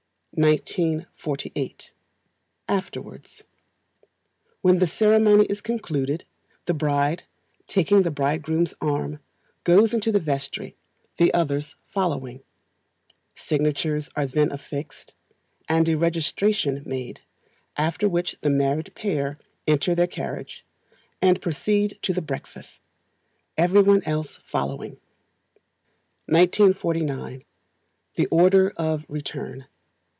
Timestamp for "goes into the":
9.65-10.21